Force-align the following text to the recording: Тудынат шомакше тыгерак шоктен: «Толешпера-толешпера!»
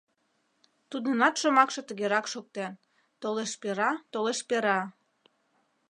Тудынат 0.89 1.35
шомакше 1.41 1.81
тыгерак 1.87 2.25
шоктен: 2.33 2.71
«Толешпера-толешпера!» 3.21 4.79